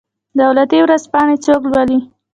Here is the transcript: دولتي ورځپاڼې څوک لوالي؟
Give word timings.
دولتي 0.39 0.77
ورځپاڼې 0.83 1.35
څوک 1.45 1.61
لوالي؟ 1.69 1.99